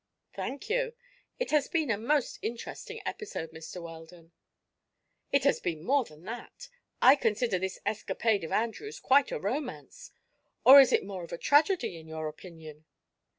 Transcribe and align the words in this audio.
"Thank 0.33 0.67
you. 0.67 0.93
It 1.37 1.51
has 1.51 1.67
been 1.67 1.91
an 1.91 2.09
interesting 2.41 3.01
episode, 3.05 3.51
Mr. 3.51 3.83
Weldon." 3.83 4.31
"It 5.31 5.43
has 5.43 5.59
been 5.59 5.83
more 5.83 6.05
than 6.05 6.23
that. 6.23 6.69
I 7.03 7.15
consider 7.15 7.59
this 7.59 7.79
escapade 7.85 8.43
of 8.43 8.51
Andrews 8.51 8.99
quite 8.99 9.31
a 9.31 9.37
romance; 9.39 10.09
or 10.65 10.79
is 10.81 10.91
it 10.91 11.05
more 11.05 11.23
of 11.23 11.31
a 11.31 11.37
tragedy, 11.37 11.99
in 11.99 12.07
your 12.07 12.27
opinion?" 12.27 12.85